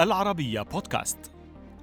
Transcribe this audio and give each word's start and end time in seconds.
العربية 0.00 0.62
بودكاست. 0.62 1.18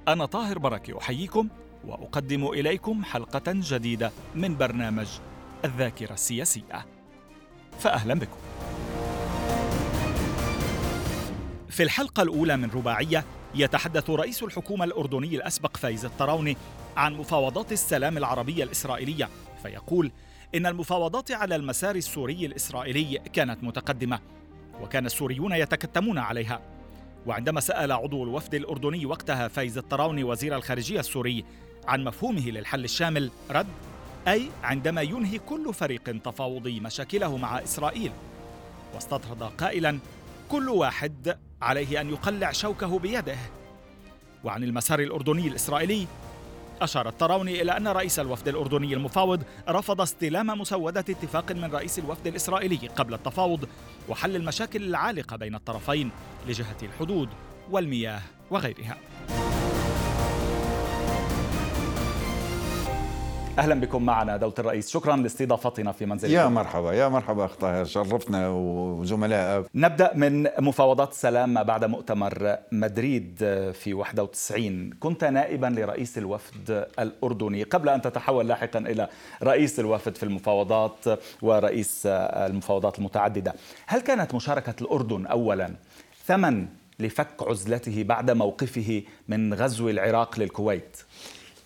أنا 0.07 0.25
طاهر 0.25 0.59
بركة 0.59 0.97
أحييكم 0.97 1.47
وأقدم 1.85 2.47
إليكم 2.47 3.03
حلقة 3.03 3.43
جديدة 3.47 4.11
من 4.35 4.57
برنامج 4.57 5.07
الذاكرة 5.65 6.13
السياسية. 6.13 6.85
فأهلا 7.79 8.13
بكم. 8.13 8.37
في 11.69 11.83
الحلقة 11.83 12.23
الأولى 12.23 12.57
من 12.57 12.69
رباعية 12.71 13.25
يتحدث 13.55 14.09
رئيس 14.09 14.43
الحكومة 14.43 14.85
الأردني 14.85 15.35
الأسبق 15.35 15.77
فايز 15.77 16.05
الطراوني 16.05 16.57
عن 16.97 17.13
مفاوضات 17.13 17.71
السلام 17.71 18.17
العربية 18.17 18.63
الإسرائيلية. 18.63 19.29
فيقول 19.63 20.11
إن 20.55 20.65
المفاوضات 20.65 21.31
على 21.31 21.55
المسار 21.55 21.95
السوري 21.95 22.45
الإسرائيلي 22.45 23.21
كانت 23.33 23.63
متقدمة 23.63 24.19
وكان 24.81 25.05
السوريون 25.05 25.51
يتكتمون 25.51 26.17
عليها. 26.17 26.76
وعندما 27.27 27.59
سأل 27.59 27.91
عضو 27.91 28.23
الوفد 28.23 28.55
الأردني 28.55 29.05
وقتها 29.05 29.47
فايز 29.47 29.77
الطراوني 29.77 30.23
وزير 30.23 30.55
الخارجية 30.55 30.99
السوري 30.99 31.45
عن 31.87 32.03
مفهومه 32.03 32.49
للحل 32.49 32.83
الشامل 32.83 33.31
رد 33.51 33.67
أي 34.27 34.49
عندما 34.63 35.01
ينهي 35.01 35.39
كل 35.39 35.73
فريق 35.73 36.21
تفاوضي 36.23 36.79
مشاكله 36.79 37.37
مع 37.37 37.63
إسرائيل. 37.63 38.11
واستطرد 38.95 39.43
قائلا 39.43 39.99
كل 40.49 40.69
واحد 40.69 41.37
عليه 41.61 42.01
أن 42.01 42.09
يقلع 42.09 42.51
شوكه 42.51 42.99
بيده. 42.99 43.37
وعن 44.43 44.63
المسار 44.63 44.99
الأردني 44.99 45.47
الإسرائيلي 45.47 46.07
أشار 46.81 47.07
الطراوني 47.07 47.61
إلى 47.61 47.77
أن 47.77 47.87
رئيس 47.87 48.19
الوفد 48.19 48.47
الأردني 48.47 48.93
المفاوض 48.93 49.43
رفض 49.69 50.01
استلام 50.01 50.47
مسودة 50.47 50.99
اتفاق 50.99 51.51
من 51.51 51.71
رئيس 51.71 51.99
الوفد 51.99 52.27
الإسرائيلي 52.27 52.87
قبل 52.95 53.13
التفاوض 53.13 53.69
وحل 54.09 54.35
المشاكل 54.35 54.83
العالقة 54.83 55.37
بين 55.37 55.55
الطرفين 55.55 56.11
لجهة 56.47 56.77
الحدود 56.83 57.29
والمياه 57.71 58.21
وغيرها. 58.51 58.97
أهلا 63.57 63.75
بكم 63.75 64.05
معنا 64.05 64.37
دولة 64.37 64.53
الرئيس. 64.59 64.89
شكرا 64.89 65.15
لاستضافتنا 65.15 65.91
في 65.91 66.05
منزلكم. 66.05 66.33
يا 66.33 66.47
مرحبا 66.47 66.93
يا 66.93 67.07
مرحبا 67.07 67.45
أخ 67.45 67.55
طاهر 67.55 67.85
شرفتنا 67.85 68.49
وزملائك. 68.49 69.65
نبدأ 69.75 70.11
من 70.15 70.47
مفاوضات 70.59 71.11
السلام 71.11 71.63
بعد 71.63 71.85
مؤتمر 71.85 72.57
مدريد 72.71 73.35
في 73.73 73.93
91 73.93 74.89
كنت 74.99 75.23
نائبا 75.23 75.67
لرئيس 75.67 76.17
الوفد 76.17 76.87
الأردني. 76.99 77.63
قبل 77.63 77.89
أن 77.89 78.01
تتحول 78.01 78.47
لاحقا 78.47 78.79
إلى 78.79 79.07
رئيس 79.43 79.79
الوفد 79.79 80.15
في 80.15 80.23
المفاوضات 80.23 81.05
ورئيس 81.41 82.01
المفاوضات 82.05 82.99
المتعددة 82.99 83.53
هل 83.87 84.01
كانت 84.01 84.35
مشاركة 84.35 84.75
الأردن 84.81 85.25
اولا 85.25 85.71
ثمن 86.25 86.67
لفك 86.99 87.27
عزلته 87.41 88.03
بعد 88.03 88.31
موقفه 88.31 89.03
من 89.27 89.53
غزو 89.53 89.89
العراق 89.89 90.39
للكويت؟ 90.39 90.97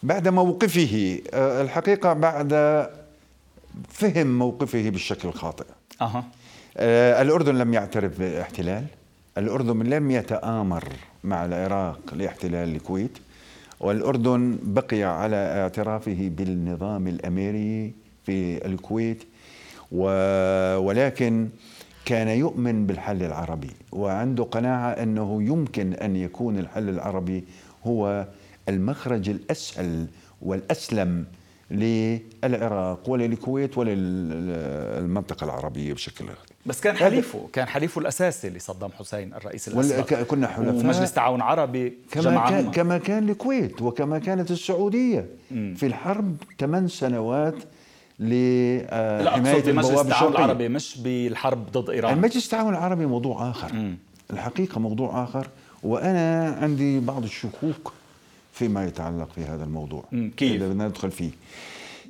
بعد 0.03 0.27
موقفه 0.27 1.21
آه، 1.33 1.61
الحقيقة 1.61 2.13
بعد 2.13 2.53
فهم 3.89 4.39
موقفه 4.39 4.89
بالشكل 4.89 5.27
الخاطئ. 5.27 5.65
أه. 6.01 6.23
الأردن 7.21 7.55
لم 7.55 7.73
يعترف 7.73 8.19
باحتلال. 8.19 8.85
الأردن 9.37 9.83
لم 9.83 10.11
يتآمر 10.11 10.83
مع 11.23 11.45
العراق 11.45 11.99
لاحتلال 12.13 12.75
الكويت. 12.75 13.17
والأردن 13.79 14.57
بقي 14.63 15.03
على 15.03 15.35
اعترافه 15.35 16.31
بالنظام 16.37 17.07
الأميري 17.07 17.93
في 18.25 18.65
الكويت. 18.65 19.23
ولكن 20.77 21.49
كان 22.05 22.27
يؤمن 22.27 22.87
بالحل 22.87 23.23
العربي. 23.23 23.71
وعنده 23.91 24.43
قناعة 24.43 24.89
أنه 24.89 25.43
يمكن 25.43 25.93
أن 25.93 26.15
يكون 26.15 26.57
الحل 26.57 26.89
العربي 26.89 27.43
هو 27.87 28.27
المخرج 28.69 29.29
الأسهل 29.29 30.07
والأسلم 30.41 31.25
للعراق 31.71 33.09
وللكويت 33.09 33.77
وللمنطقة 33.77 35.45
العربية 35.45 35.93
بشكل 35.93 36.25
بس 36.65 36.81
كان 36.81 36.95
حليفه 36.95 37.47
كان 37.53 37.67
حليفه 37.67 38.01
الأساسي 38.01 38.49
لصدام 38.49 38.91
حسين 38.99 39.33
الرئيس 39.33 39.67
الأسبق. 39.67 40.13
كنا 40.23 40.47
حلفاء. 40.47 40.73
ومجلس 40.73 41.13
تعاون 41.13 41.41
عربي 41.41 41.93
كما 42.11 42.49
كان 42.49 42.71
كما 42.71 42.97
كان 42.97 43.29
الكويت 43.29 43.81
وكما 43.81 44.19
كانت 44.19 44.51
السعودية 44.51 45.25
م. 45.51 45.73
في 45.73 45.85
الحرب 45.85 46.35
ثمان 46.59 46.87
سنوات 46.87 47.55
لحمايه 48.19 49.69
المجلس 49.69 49.99
التعاون 49.99 50.31
العربي 50.31 50.69
مش 50.69 50.97
بالحرب 50.97 51.71
ضد 51.71 51.89
إيران. 51.89 52.13
المجلس 52.13 52.45
التعاون 52.45 52.73
العربي 52.73 53.05
موضوع 53.05 53.49
آخر. 53.49 53.73
م. 53.73 53.97
الحقيقة 54.33 54.79
موضوع 54.79 55.23
آخر. 55.23 55.47
وأنا 55.83 56.57
عندي 56.61 56.99
بعض 56.99 57.23
الشكوك 57.23 57.93
فيما 58.61 58.85
يتعلق 58.85 59.29
في 59.35 59.41
هذا 59.41 59.63
الموضوع. 59.63 60.03
كيف؟ 60.37 60.63
بدنا 60.63 60.87
ندخل 60.87 61.11
فيه. 61.11 61.31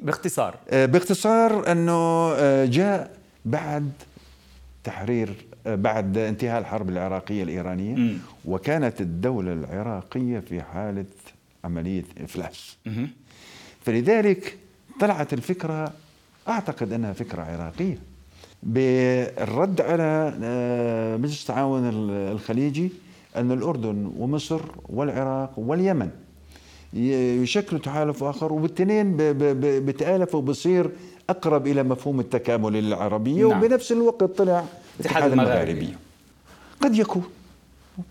باختصار. 0.01 0.55
آه، 0.69 0.85
باختصار 0.85 1.71
أنه 1.71 2.31
آه، 2.35 2.65
جاء 2.65 3.11
بعد 3.45 3.91
تحرير 4.83 5.35
آه، 5.67 5.75
بعد 5.75 6.17
انتهاء 6.17 6.59
الحرب 6.59 6.89
العراقية 6.89 7.43
الإيرانية 7.43 7.95
م. 7.95 8.19
وكانت 8.45 9.01
الدولة 9.01 9.53
العراقية 9.53 10.39
في 10.39 10.61
حالة 10.61 11.05
عملية 11.63 12.03
إفلاس. 12.23 12.77
فلذلك 13.85 14.57
طلعت 14.99 15.33
الفكرة 15.33 15.93
أعتقد 16.47 16.93
أنها 16.93 17.13
فكرة 17.13 17.41
عراقية 17.41 17.97
بالرد 18.63 19.81
على 19.81 20.33
مجلس 21.21 21.41
التعاون 21.41 21.89
الخليجي 22.09 22.91
أن 23.35 23.51
الأردن 23.51 24.11
ومصر 24.17 24.61
والعراق 24.89 25.59
واليمن 25.59 26.09
يشكلوا 26.93 27.81
تحالف 27.81 28.23
آخر 28.23 28.53
وبالتنين 28.53 29.15
بتآلف 29.85 30.35
وبصير 30.35 30.89
أقرب 31.29 31.67
إلى 31.67 31.83
مفهوم 31.83 32.19
التكامل 32.19 32.75
العربية 32.75 33.47
نعم. 33.47 33.63
وبنفس 33.63 33.91
الوقت 33.91 34.23
طلع 34.23 34.65
الاتحاد 34.99 35.31
المغاربي 35.31 35.89
قد 36.81 36.95
يكون 36.95 37.23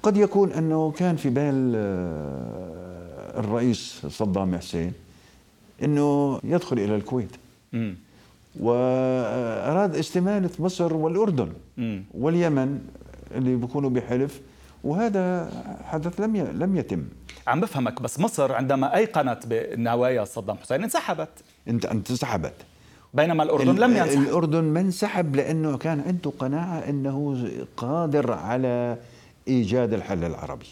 قد 0.03 0.17
يكون 0.17 0.53
أنه 0.53 0.91
كان 0.91 1.17
في 1.17 1.29
بال 1.29 1.73
آه، 1.77 3.41
الرئيس 3.41 4.07
صدام 4.09 4.57
حسين 4.57 4.93
أنه 5.83 6.41
يدخل 6.45 6.79
إلى 6.79 6.97
الكويت 6.97 7.31
م. 7.73 7.93
وأراد 8.61 9.97
استماله 9.97 10.51
مصر 10.59 10.95
والأردن 10.95 11.49
م. 11.79 12.01
واليمن 12.15 12.79
اللي 13.35 13.57
بيكونوا 13.57 13.91
بحلف 13.91 14.41
وهذا 14.85 15.51
حدث 15.85 16.21
لم 16.21 16.37
لم 16.37 16.77
يتم 16.77 17.03
عم 17.47 17.61
بفهمك 17.61 18.03
بس 18.03 18.21
مصر 18.21 18.53
عندما 18.53 18.97
أيقنت 18.97 19.47
بنوايا 19.47 20.25
صدام 20.25 20.57
حسين 20.57 20.83
انسحبت. 20.83 21.29
انت 21.69 21.87
انسحبت. 21.87 22.53
بينما 23.15 23.43
الأردن 23.43 23.75
لم 23.75 23.97
ينسحب. 23.97 24.23
الأردن 24.23 24.65
ما 24.65 24.81
انسحب 24.81 25.37
لأنه 25.37 25.79
كان 25.79 26.01
عنده 26.07 26.33
قناعة 26.39 26.79
إنه 26.79 27.49
قادر 27.77 28.33
على 28.33 28.97
إيجاد 29.49 29.93
الحل 29.93 30.25
العربي. 30.25 30.67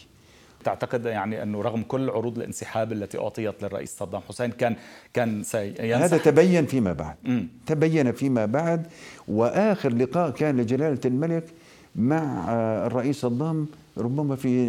تعتقد 0.63 1.05
يعني 1.05 1.43
أنه 1.43 1.61
رغم 1.61 1.81
كل 1.83 2.09
عروض 2.09 2.37
الانسحاب 2.37 2.91
التي 2.91 3.17
أعطيت 3.19 3.63
للرئيس 3.63 3.97
صدام 3.97 4.21
حسين 4.29 4.51
كان 4.51 4.75
كان 5.13 5.43
سينسحب؟ 5.43 6.01
هذا 6.01 6.17
تبين 6.17 6.65
فيما 6.65 6.93
بعد. 6.93 7.15
م. 7.23 7.41
تبين 7.65 8.11
فيما 8.11 8.45
بعد 8.45 8.87
وآخر 9.27 9.93
لقاء 9.93 10.29
كان 10.29 10.57
لجلالة 10.57 10.99
الملك 11.05 11.43
مع 11.95 12.45
الرئيس 12.85 13.21
صدام 13.21 13.67
ربما 13.99 14.35
في 14.35 14.67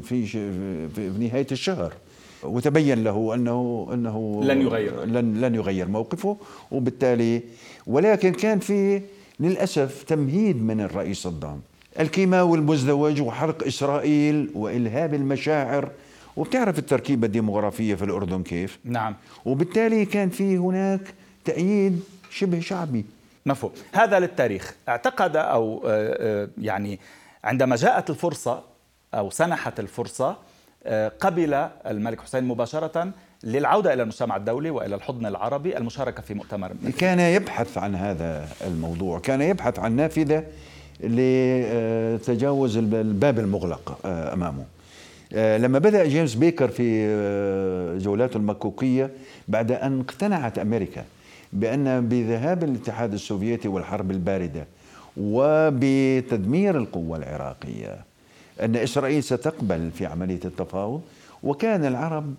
في 0.00 0.26
في, 0.26 0.88
في 0.88 1.08
نهاية 1.18 1.46
الشهر. 1.52 1.92
وتبين 2.42 3.04
له 3.04 3.34
أنه 3.34 3.88
أنه 3.92 4.40
لن 4.44 4.62
يغير. 4.62 5.04
لن 5.04 5.40
لن 5.40 5.54
يغير 5.54 5.88
موقفه 5.88 6.36
وبالتالي 6.70 7.42
ولكن 7.86 8.32
كان 8.32 8.58
في 8.58 9.02
للأسف 9.40 10.02
تمهيد 10.02 10.62
من 10.62 10.80
الرئيس 10.80 11.18
صدام 11.18 11.60
الكيماوي 12.00 12.58
المزدوج 12.58 13.20
وحرق 13.20 13.66
إسرائيل 13.66 14.50
وإلهاب 14.54 15.14
المشاعر. 15.14 15.90
وبتعرف 16.36 16.78
التركيبة 16.78 17.26
الديموغرافية 17.26 17.94
في 17.94 18.04
الأردن 18.04 18.42
كيف؟ 18.42 18.78
نعم. 18.84 19.14
وبالتالي 19.44 20.04
كان 20.04 20.28
في 20.28 20.56
هناك 20.56 21.00
تأييد 21.44 22.00
شبه 22.30 22.60
شعبي. 22.60 23.04
مفهوم. 23.46 23.72
هذا 23.92 24.18
للتاريخ. 24.18 24.74
اعتقد 24.88 25.36
أو 25.36 25.82
يعني 26.58 26.98
عندما 27.46 27.76
جاءت 27.76 28.10
الفرصة 28.10 28.62
أو 29.14 29.30
سنحت 29.30 29.80
الفرصة 29.80 30.36
آه، 30.84 31.12
قبل 31.20 31.54
الملك 31.86 32.20
حسين 32.20 32.44
مباشرة 32.44 33.10
للعودة 33.44 33.92
إلى 33.92 34.02
المجتمع 34.02 34.36
الدولي 34.36 34.70
وإلى 34.70 34.94
الحضن 34.94 35.26
العربي 35.26 35.76
المشاركة 35.76 36.22
في 36.22 36.34
مؤتمر 36.34 36.72
كان 36.98 37.20
يبحث 37.20 37.78
عن 37.78 37.94
هذا 37.94 38.48
الموضوع 38.66 39.18
كان 39.18 39.42
يبحث 39.42 39.78
عن 39.78 39.96
نافذة 39.96 40.44
لتجاوز 41.00 42.76
الباب 42.76 43.38
المغلق 43.38 43.98
آه، 44.04 44.32
أمامه. 44.32 44.64
آه، 45.34 45.58
لما 45.58 45.78
بدأ 45.78 46.04
جيمس 46.04 46.34
بيكر 46.34 46.68
في 46.68 47.98
جولاته 47.98 48.36
المكوكية 48.36 49.10
بعد 49.48 49.72
أن 49.72 50.00
اقتنعت 50.00 50.58
أمريكا 50.58 51.04
بأن 51.52 52.08
بذهاب 52.08 52.64
الاتحاد 52.64 53.12
السوفيتي 53.12 53.68
والحرب 53.68 54.10
الباردة 54.10 54.66
وبتدمير 55.16 56.78
القوة 56.78 57.18
العراقية. 57.18 58.04
أن 58.60 58.76
إسرائيل 58.76 59.22
ستقبل 59.22 59.90
في 59.90 60.06
عملية 60.06 60.40
التفاوض 60.44 61.02
وكان 61.42 61.84
العرب 61.84 62.34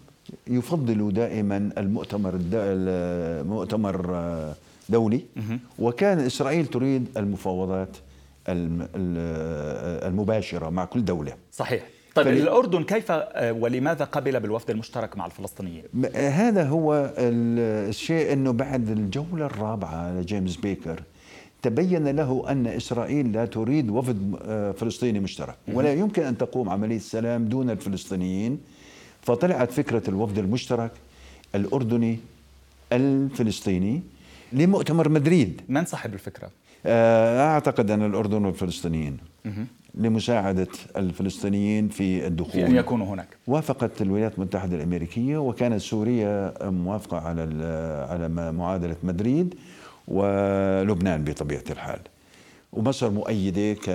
يفضلوا 0.48 1.12
دائما 1.12 1.70
المؤتمر 1.78 2.40
المؤتمر 2.54 4.54
دولي. 4.90 5.22
وكان 5.80 6.20
إسرائيل 6.20 6.66
تريد 6.66 7.08
المفاوضات 7.18 7.98
المباشرة 10.08 10.70
مع 10.70 10.86
كل 10.86 11.06
دولة. 11.06 11.34
صحيح. 11.52 11.84
طيب 12.16 12.26
فل... 12.26 12.38
الأردن 12.38 12.84
كيف 12.84 13.12
ولماذا 13.42 14.06
قبل 14.06 14.40
بالوفد 14.40 14.70
المشترك 14.70 15.18
مع 15.18 15.26
الفلسطينيين؟ 15.26 15.84
هذا 16.16 16.68
هو 16.68 17.14
الشيء 17.18 18.34
أنه 18.34 18.52
بعد 18.52 18.90
الجولة 18.90 19.46
الرابعة 19.46 20.12
لجيمس 20.12 20.56
بيكر 20.56 21.04
تبين 21.68 22.08
له 22.08 22.46
أن 22.50 22.68
إسرائيل 22.68 23.32
لا 23.32 23.46
تريد 23.46 23.90
وفد 23.90 24.36
فلسطيني 24.80 25.20
مشترك. 25.20 25.56
ولا 25.74 25.94
يمكن 25.94 26.24
أن 26.24 26.38
تقوم 26.38 26.70
عملية 26.70 26.96
السلام 26.96 27.46
دون 27.46 27.70
الفلسطينيين. 27.70 28.60
فطلعت 29.22 29.72
فكرة 29.72 30.10
الوفد 30.10 30.38
المشترك 30.38 30.92
الأردني 31.56 32.20
الفلسطيني 32.92 34.02
لمؤتمر 34.54 35.10
مدريد. 35.10 35.62
من 35.70 35.86
صاحب 35.86 36.14
الفكرة؟ 36.14 36.50
آه، 36.86 37.54
أعتقد 37.54 37.92
أن 37.92 38.06
الأردن 38.06 38.46
والفلسطينيين. 38.46 39.18
لمساعدة 39.96 40.68
الفلسطينيين 40.98 41.90
في 41.90 42.28
الدخول. 42.28 42.52
في 42.52 42.68
أن 42.68 42.76
يكونوا 42.76 43.08
هناك. 43.08 43.28
وافقت 43.48 44.02
الولايات 44.02 44.38
المتحدة 44.38 44.76
الأمريكية 44.76 45.38
وكانت 45.38 45.82
سوريا 45.82 46.54
موافقة 46.70 47.18
على 47.18 47.42
على 48.10 48.52
معادلة 48.52 48.96
مدريد. 49.04 49.56
ولبنان 50.08 51.24
بطبيعة 51.24 51.64
الحال. 51.70 52.00
ومصر 52.74 53.10
مؤيدة 53.10 53.74
ك 53.74 53.90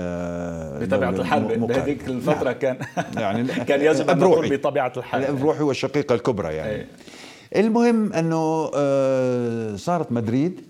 بطبيعة 0.83 1.11
الحال 1.11 1.59
بهذيك 1.59 2.09
الفترة 2.09 2.45
نعم. 2.45 2.53
كان 2.53 2.77
يعني 3.17 3.49
كان 3.69 3.81
يجب 3.81 4.11
أن 4.11 4.19
نقول 4.19 4.57
بطبيعة 4.57 4.93
الحال. 4.97 5.25
الروحي 5.25 5.63
والشقيقة 5.63 6.15
الكبرى 6.15 6.55
يعني. 6.55 6.75
أي. 6.75 6.87
المهم 7.57 8.13
أنه 8.13 8.71
آه، 8.75 9.77
صارت 9.77 10.13
مدريد 10.13 10.61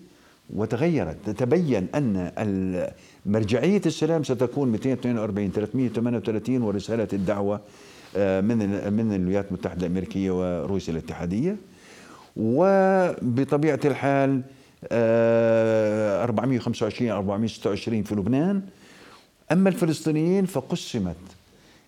وتغيرت. 0.55 1.31
تبين 1.31 1.87
أن 1.94 2.91
مرجعية 3.27 3.83
السلام 3.87 4.25
ستكون 4.25 4.69
242 4.69 5.50
338 5.53 6.62
ورسالة 6.62 7.09
الدعوة 7.12 7.61
آه، 8.17 8.41
من 8.41 8.59
من 8.93 9.15
الولايات 9.15 9.49
المتحدة 9.49 9.87
الأمريكية 9.87 10.31
وروسيا 10.31 10.93
الاتحادية. 10.93 11.56
وبطبيعة 12.37 13.81
الحال 13.85 14.43
425 14.93 17.11
آه، 17.11 17.14
426 17.17 18.02
في 18.02 18.14
لبنان. 18.14 18.62
أما 19.52 19.69
الفلسطينيين 19.69 20.46
فقسمت 20.46 21.17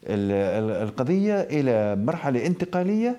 القضية 0.06 1.40
إلى 1.40 1.96
مرحلة 1.96 2.46
انتقالية 2.46 3.16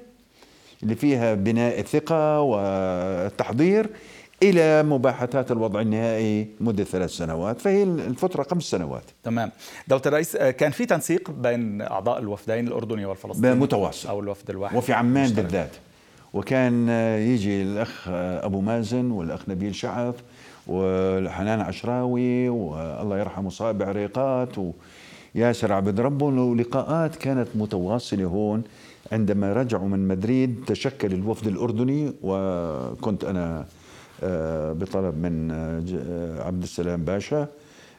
اللي 0.84 0.96
فيها 0.96 1.34
بناء 1.34 1.80
الثقة 1.80 2.42
والتحضير 2.42 3.90
إلى 4.44 4.84
مباحثات 4.84 5.52
الوضع 5.52 5.82
النهائي 5.82 6.48
مدة 6.60 6.84
ثلاث 6.84 7.10
سنوات. 7.10 7.62
فهي 7.62 7.84
الفترة 7.84 8.44
خمس 8.44 8.64
سنوات. 8.64 9.04
تمام. 9.24 9.52
دولة 9.88 10.02
الرئيس 10.06 10.36
آه، 10.36 10.52
كان 10.52 10.72
في 10.72 10.86
تنسيق 10.86 11.32
بين 11.32 11.82
أعضاء 11.82 12.20
الوفدين 12.20 12.68
الأردني 12.68 13.06
والفلسطيني؟ 13.06 13.56
متواصل. 13.56 14.10
أو 14.10 14.20
الوفد 14.20 14.50
الواحد. 14.50 14.76
وفي 14.76 14.94
عمان 14.94 15.30
بالذات. 15.30 15.70
وكان 16.36 16.90
يجي 17.20 17.62
الأخ 17.62 18.08
أبو 18.10 18.62
مازن 18.62 19.12
والأخ 19.12 19.50
نبيل 19.50 19.76
شعث 19.76 20.16
والحنان 20.68 21.62
عشراوي 21.62 22.50
والله 22.50 23.20
يرحمه 23.20 23.50
صائب 23.50 23.84
عريقات 23.84 24.50
وياسر 25.36 25.74
عبد 25.74 26.00
ربه 26.00 26.26
ولقاءات 26.26 27.16
كانت 27.16 27.48
متواصلة 27.56 28.26
هون 28.26 28.64
عندما 29.12 29.54
رجعوا 29.54 29.88
من 29.88 30.08
مدريد 30.08 30.64
تشكل 30.68 31.14
الوفد 31.14 31.48
الأردني 31.48 32.14
وكنت 32.24 33.24
أنا 33.24 33.66
آه، 34.24 34.74
بطلب 34.74 35.18
من 35.18 35.52
آه، 35.52 36.48
عبد 36.48 36.64
السلام 36.64 37.04
باشا 37.04 37.48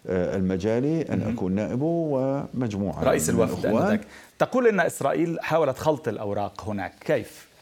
آه، 0.06 0.36
المجالي 0.36 1.02
أن 1.02 1.22
أكون 1.22 1.52
نائبه 1.52 1.84
ومجموعة 1.84 3.04
رئيس 3.04 3.30
الوفد 3.30 4.00
تقول 4.38 4.66
إن 4.66 4.80
إسرائيل 4.80 5.40
حاولت 5.40 5.78
خلط 5.78 6.08
الأوراق 6.08 6.68
هناك 6.68 6.94
كيف؟ 7.00 7.46
آه، 7.50 7.55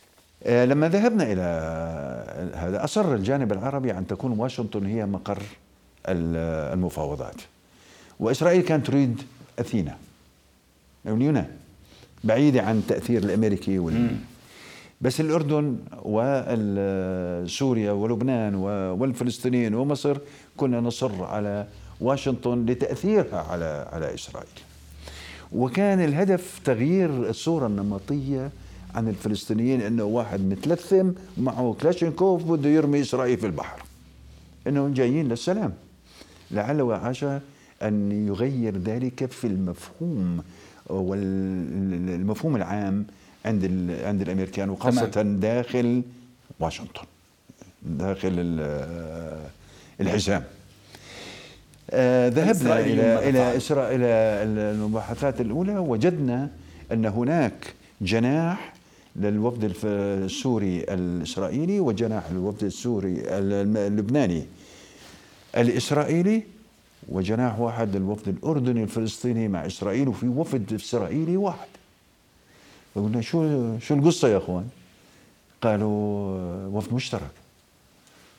لما 0.46 0.88
ذهبنا 0.88 1.32
إلى 1.32 1.42
هذا 2.54 2.84
أصر 2.84 3.14
الجانب 3.14 3.52
العربي 3.52 3.92
أن 3.92 4.06
تكون 4.06 4.38
واشنطن 4.38 4.86
هي 4.86 5.06
مقر 5.06 5.42
المفاوضات. 6.08 7.34
وإسرائيل 8.20 8.62
كانت 8.62 8.86
تريد 8.86 9.22
أثينا 9.58 9.96
أو 11.08 11.14
اليونان 11.14 11.46
بعيدة 12.24 12.62
عن 12.62 12.78
التأثير 12.78 13.22
الأمريكي 13.22 13.78
وال... 13.78 14.16
بس 15.00 15.20
الأردن 15.20 15.76
وسوريا 16.02 17.92
ولبنان 17.92 18.54
والفلسطينيين 18.94 19.74
ومصر 19.74 20.18
كنا 20.56 20.80
نصر 20.80 21.24
على 21.24 21.66
واشنطن 22.00 22.66
لتأثيرها 22.66 23.46
على 23.50 23.88
على 23.92 24.14
إسرائيل. 24.14 24.48
وكان 25.52 26.00
الهدف 26.04 26.60
تغيير 26.64 27.10
الصورة 27.10 27.66
النمطية 27.66 28.50
عن 28.94 29.08
الفلسطينيين 29.08 29.80
إنه 29.80 30.04
واحد 30.04 30.40
متلثم 30.40 31.10
معه 31.38 31.76
كلاشينكوف 31.80 32.44
بده 32.44 32.68
يرمي 32.68 33.00
إسرائيل 33.00 33.38
في 33.38 33.46
البحر. 33.46 33.82
إنهم 34.66 34.94
جايين 34.94 35.28
للسلام. 35.28 35.72
لعل 36.50 36.82
وعسى 36.82 37.40
أن 37.82 38.26
يغير 38.28 38.78
ذلك 38.78 39.30
في 39.30 39.46
المفهوم 39.46 40.42
والمفهوم 40.86 42.56
العام 42.56 43.04
عند 43.44 43.64
عند 44.04 44.20
الأمريكان 44.22 44.70
وخاصة 44.70 45.06
تمام. 45.06 45.40
داخل 45.40 46.02
واشنطن 46.60 47.04
داخل 47.82 48.32
الحزام. 50.00 50.44
آه 51.90 52.28
ذهبنا 52.28 52.80
إلى 52.80 53.28
إلى 53.28 53.56
إسرائيل 53.56 54.02
إلى 54.02 54.72
المباحثات 54.72 55.40
الأولى 55.40 55.78
وجدنا 55.78 56.50
أن 56.92 57.06
هناك 57.06 57.74
جناح 58.00 58.73
للوفد 59.16 59.74
السوري 59.84 60.80
الإسرائيلي 60.80 61.80
وجناح 61.80 62.26
الوفد 62.30 62.64
السوري 62.64 63.22
اللبناني 63.28 64.44
الإسرائيلي 65.56 66.42
وجناح 67.08 67.60
واحد 67.60 67.96
للوفد 67.96 68.28
الأردني 68.28 68.82
الفلسطيني 68.82 69.48
مع 69.48 69.66
إسرائيل 69.66 70.08
وفي 70.08 70.28
وفد 70.28 70.72
إسرائيلي 70.72 71.36
واحد. 71.36 71.68
فقلنا 72.94 73.20
شو 73.20 73.78
شو 73.78 73.94
القصة 73.94 74.28
يا 74.28 74.36
أخوان؟ 74.38 74.68
قالوا 75.62 76.66
وفد 76.66 76.94
مشترك. 76.94 77.30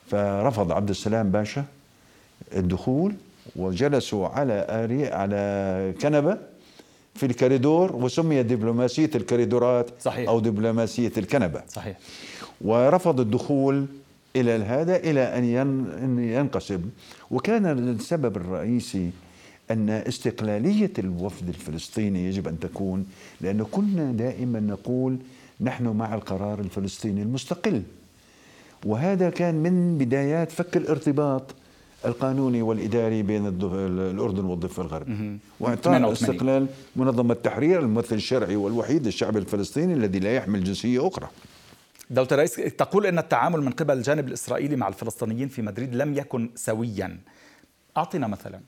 فرفض 0.08 0.72
عبد 0.72 0.89
السلام 0.89 1.29
باشا 1.32 1.65
الدخول 2.53 3.13
وجلسوا 3.55 4.27
على 4.27 4.65
على 5.12 5.94
كنبة 6.01 6.38
في 7.15 7.25
الكريدور 7.25 7.95
وسمي 7.95 8.43
دبلوماسية 8.43 9.10
الكريدورات 9.15 9.89
صحيح. 10.01 10.29
أو 10.29 10.39
دبلوماسية 10.39 11.12
الكنبة. 11.17 11.62
صحيح. 11.69 11.98
ورفض 12.62 13.19
الدخول 13.19 13.86
إلى 14.36 14.51
هذا 14.51 14.95
إلى 14.95 15.22
أن 15.38 16.19
ينقسم. 16.19 16.81
وكان 17.31 17.65
السبب 17.65 18.38
الرئيسي 18.38 19.10
أن 19.72 19.89
استقلالية 19.89 20.91
الوفد 21.00 21.48
الفلسطيني 21.48 22.25
يجب 22.25 22.48
أن 22.48 22.60
تكون 22.60 23.05
لأنه 23.41 23.67
كنا 23.72 24.12
دائما 24.12 24.60
نقول 24.60 25.17
نحن 25.62 25.88
مع 25.88 26.15
القرار 26.15 26.60
الفلسطيني 26.60 27.22
المستقل. 27.22 27.81
وهذا 28.86 29.29
كان 29.29 29.55
من 29.55 29.98
بدايات 29.98 30.51
فك 30.51 30.77
الارتباط 30.77 31.43
القانوني 32.05 32.62
والإداري 32.62 33.24
بين 33.24 33.47
الأردن 34.12 34.45
والضفة 34.45 34.83
الغربي 34.83 35.39
وإعطاء 35.59 36.12
استقلال 36.12 36.67
منظمة 36.95 37.33
التحرير 37.33 37.79
الممثل 37.79 38.15
الشرعي 38.15 38.55
والوحيد 38.55 39.05
للشعب 39.05 39.38
الفلسطيني 39.38 39.93
الذي 39.93 40.19
لا 40.19 40.35
يحمل 40.35 40.63
جنسية 40.63 41.07
أخرى. 41.07 41.29
دولة 42.09 42.27
الرئيس 42.31 42.55
تقول 42.55 43.05
أن 43.05 43.19
التعامل 43.19 43.62
من 43.62 43.71
قبل 43.71 43.97
الجانب 43.97 44.27
الإسرائيلي 44.27 44.75
مع 44.75 44.88
الفلسطينيين 44.88 45.47
في 45.47 45.62
مدريد 45.62 45.95
لم 45.95 46.13
يكن 46.17 46.50
سويا. 46.55 47.19
أعطنا 47.97 48.27
مثلا. 48.27 48.59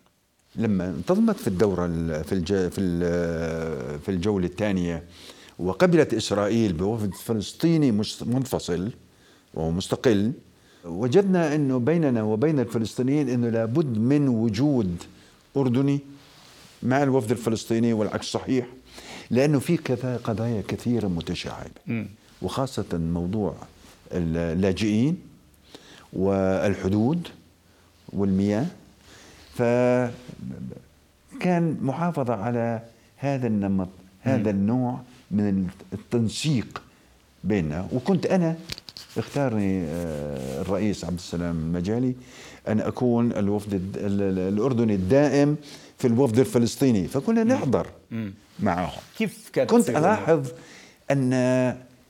لما 0.56 0.89
انتظمت 0.89 1.36
في 1.36 1.48
الدورة 1.48 1.88
في 2.22 2.70
في 4.00 4.10
الجولة 4.10 4.46
الثانية 4.46 5.03
وقبلت 5.60 6.13
إسرائيل 6.13 6.74
بوفد 6.74 7.13
فلسطيني 7.13 7.91
منفصل 8.25 8.91
ومستقل 9.53 10.32
وجدنا 10.86 11.56
إنه 11.56 11.80
بيننا 11.80 12.24
وبين 12.24 12.60
الفلسطينيين 12.60 13.30
إنه 13.30 13.50
لابد 13.50 13.98
من 13.98 14.28
وجود 14.28 15.04
أردني 15.58 16.00
مع 16.84 17.04
الوفد 17.04 17.32
الفلسطيني 17.32 17.94
والعكس 17.94 18.26
صحيح 18.26 18.68
لأنه 19.30 19.60
في 19.60 19.78
قضايا 20.24 20.64
كثيرة 20.68 21.08
متشعبة 21.08 22.06
وخاصة 22.42 22.86
موضوع 22.94 23.56
اللاجئين 24.12 25.18
والحدود 26.14 27.28
والمياه. 28.10 28.66
فكان 29.56 30.12
محافظة 31.82 32.34
على 32.34 32.82
هذا 33.18 33.48
النمط 33.48 33.90
هذا 34.22 34.50
النوع 34.50 35.02
من 35.32 35.68
التنسيق 35.94 36.82
بيننا. 37.44 37.88
وكنت 37.94 38.26
أنا 38.26 38.56
اختارني 39.18 39.84
آه، 39.84 40.62
الرئيس 40.62 41.06
عبد 41.06 41.13
السلام 41.18 41.56
المجالي 41.56 42.16
أن 42.68 42.80
أكون 42.80 43.32
الوفد 43.32 43.82
الأردني 43.96 44.96
الدائم 44.96 45.56
في 45.98 46.08
الوفد 46.08 46.39
الفلسطيني 46.39 47.08
فكنا 47.08 47.44
نحضر 47.44 47.88
معهم 48.60 49.01
كيف 49.18 49.50
كانت 49.54 49.70
كنت 49.70 49.89
ألاحظ 49.89 50.48
أن 51.12 51.34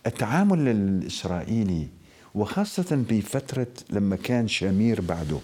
التعامل 0.06 0.67
الإسرائيلي 0.67 1.88
وخاصة 2.36 3.03
في 3.10 3.22
فترة 3.22 3.67
لما 3.89 4.15
كان 4.15 4.48
شامير 4.48 5.01
بعده 5.01 5.39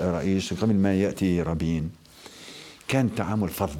رئيس 0.00 0.54
قبل 0.54 0.74
ما 0.74 0.94
يأتي 0.94 1.42
رابين 1.42 1.90
كان 2.88 3.14
تعامل 3.14 3.48
فظ 3.48 3.76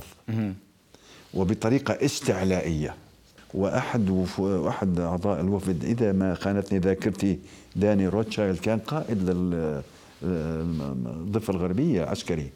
وبطريقة 1.35 2.05
استعلائية. 2.05 2.95
وأحد 3.55 4.11
وأحد 4.39 5.01
أعضاء 5.01 5.41
الوفد. 5.41 5.85
إذا 5.85 6.13
ما 6.13 6.35
خانتني 6.35 6.79
ذاكرتي 6.79 7.39
داني 7.77 8.09
روتشايلد 8.09 8.59
كان 8.59 8.79
قائد 8.79 9.31
للضفه 10.23 11.53
الغربية 11.53 12.03
عسكري. 12.03 12.51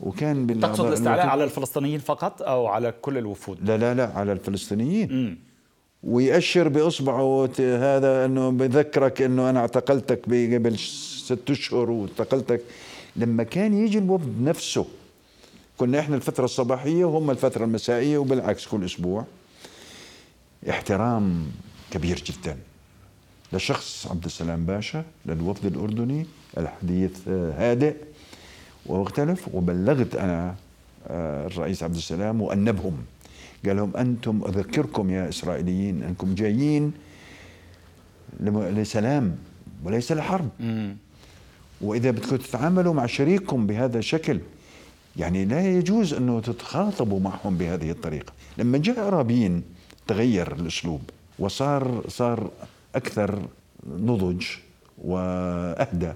وكان 0.00 0.60
تقصد 0.60 0.86
الاستعلاء 0.86 1.26
على 1.26 1.44
الفلسطينيين 1.44 2.00
فقط 2.00 2.42
أو 2.42 2.66
على 2.66 2.94
كل 3.02 3.18
الوفود؟ 3.18 3.58
لا 3.70 3.76
لا 3.76 3.94
لا 3.94 4.12
على 4.14 4.32
الفلسطينيين. 4.32 5.12
م. 5.12 5.36
ويأشر 6.04 6.68
بإصبعه 6.68 7.48
هذا 7.58 8.24
أنه 8.24 8.50
بذكرك 8.50 9.22
أنه 9.22 9.50
أنا 9.50 9.60
اعتقلتك 9.60 10.20
قبل 10.54 10.78
ست 10.78 11.50
أشهر 11.50 11.90
واعتقلتك. 11.90 12.60
لما 13.16 13.42
كان 13.42 13.74
يجي 13.74 13.98
الوفد 13.98 14.42
نفسه 14.42 14.86
كنا 15.78 16.00
إحنا 16.00 16.16
الفترة 16.16 16.44
الصباحية 16.44 17.04
وهم 17.04 17.30
الفترة 17.30 17.64
المسائية 17.64 18.18
وبالعكس 18.18 18.66
كل 18.66 18.84
أسبوع. 18.84 19.24
احترام 20.70 21.46
كبير 21.90 22.22
جدا. 22.26 22.56
لشخص 23.52 24.06
عبد 24.10 24.24
السلام 24.24 24.66
باشا 24.66 25.04
للوفد 25.26 25.66
الأردني 25.66 26.26
الحديث 26.58 27.28
هادئ 27.28 27.96
واختلف 28.86 29.48
وبلغت 29.54 30.14
أنا 30.14 30.54
آه، 31.08 31.46
الرئيس 31.46 31.82
عبد 31.82 31.96
السلام 31.96 32.42
وأنبهم. 32.42 32.96
قال 33.66 33.76
لهم 33.76 33.96
أنتم 33.96 34.42
أذكركم 34.48 35.10
يا 35.10 35.28
إسرائيليين 35.28 36.02
أنكم 36.02 36.34
جايين 36.34 36.92
لسلام 38.40 39.36
وليس 39.84 40.12
لحرب. 40.12 40.48
وإذا 41.80 42.10
بدكم 42.10 42.36
تتعاملوا 42.36 42.94
مع 42.94 43.06
شريككم 43.06 43.66
بهذا 43.66 43.98
الشكل 43.98 44.40
يعني 45.16 45.44
لا 45.44 45.68
يجوز 45.68 46.14
أنه 46.14 46.40
تتخاطبوا 46.40 47.20
معهم 47.20 47.56
بهذه 47.56 47.90
الطريقة. 47.90 48.32
لما 48.58 48.78
جاء 48.78 48.98
رابين 48.98 49.62
تغير 50.06 50.52
الأسلوب 50.52 51.10
وصار 51.38 52.04
صار 52.08 52.50
أكثر 52.94 53.38
نضج 53.86 54.46
وأهدى 54.98 56.12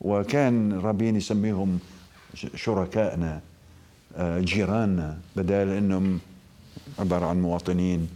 وكان 0.00 0.80
رابين 0.80 1.16
يسميهم 1.16 1.78
شركائنا 2.54 3.40
آه، 4.16 4.38
جيراننا 4.38 5.18
بدل 5.36 5.68
أنهم 5.68 6.20
عبارة 6.98 7.26
عن 7.26 7.42
مواطنين 7.42 8.08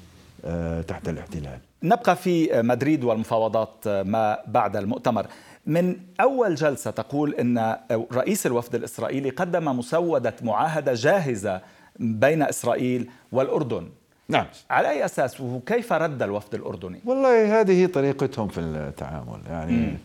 آه، 0.44 0.80
تحت 0.80 1.08
الاحتلال. 1.08 1.58
نبقى 1.82 2.16
في 2.16 2.62
مدريد 2.62 3.04
والمفاوضات 3.04 3.74
آه، 3.86 4.02
ما 4.02 4.38
بعد 4.46 4.76
المؤتمر. 4.76 5.26
من 5.66 5.96
أول 6.20 6.54
جلسة 6.54 6.90
تقول 6.90 7.34
إن 7.34 7.76
رئيس 8.12 8.46
الوفد 8.46 8.74
الإسرائيلي 8.74 9.30
قدم 9.30 9.78
مسودة 9.78 10.34
معاهدة 10.42 10.94
جاهزة 10.94 11.60
بين 11.98 12.42
إسرائيل 12.42 13.10
والأردن. 13.32 13.88
نعم. 14.30 14.46
على 14.70 14.90
أي 14.90 15.04
أساس؟ 15.04 15.40
وكيف 15.40 15.92
رد 15.92 16.22
الوفد 16.22 16.54
الأردني؟ 16.54 16.98
والله 17.04 17.60
هذه 17.60 17.86
طريقتهم 17.86 18.48
في 18.48 18.60
التعامل 18.60 19.40
يعني 19.50 19.72
م. 19.72 19.98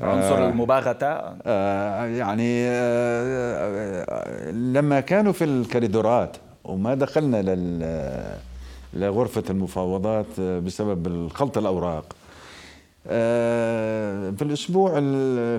عنصر 0.00 0.44
آه 0.44 0.48
المباغتة؟ 0.48 1.06
آه 1.06 2.04
يعني 2.04 2.64
آه 2.68 4.50
لما 4.50 5.00
كانوا 5.00 5.32
في 5.32 5.44
الكريدورات 5.44 6.36
وما 6.64 6.94
دخلنا 6.94 7.42
لل 7.42 8.40
لغرفة 8.94 9.44
المفاوضات 9.50 10.40
بسبب 10.40 11.06
الخلط 11.06 11.58
الأوراق 11.58 12.16
آه، 13.06 14.30
في 14.30 14.42
الأسبوع 14.42 14.90